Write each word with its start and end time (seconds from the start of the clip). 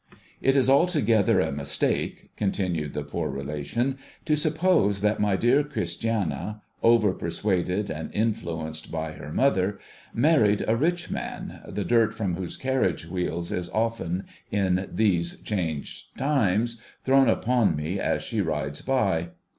It 0.41 0.55
is 0.55 0.67
altogether 0.67 1.39
a 1.39 1.51
mistake 1.51 2.31
(continued 2.35 2.95
the 2.95 3.03
poor 3.03 3.29
relation) 3.29 3.99
to 4.25 4.35
suppose 4.35 5.01
that 5.01 5.19
my 5.19 5.35
dear 5.35 5.63
Christiana, 5.63 6.63
over 6.81 7.13
persuaded 7.13 7.91
and 7.91 8.09
influenced 8.11 8.91
by 8.91 9.11
her 9.11 9.31
mother, 9.31 9.77
married 10.11 10.65
a 10.67 10.75
rich 10.75 11.11
man, 11.11 11.61
the 11.67 11.85
dirt 11.85 12.15
from 12.15 12.33
whose 12.33 12.57
carriage 12.57 13.05
wheels 13.05 13.51
is 13.51 13.69
often, 13.69 14.23
in 14.49 14.89
these 14.91 15.39
changed 15.41 16.17
times, 16.17 16.81
thrown 17.05 17.29
upon 17.29 17.75
me 17.75 17.99
as 17.99 18.23
she 18.23 18.41
rides 18.41 18.81
by. 18.81 19.27